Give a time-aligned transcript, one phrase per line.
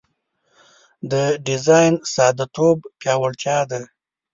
[1.11, 1.13] د
[1.45, 3.81] ډیزاین ساده توب پیاوړتیا ده.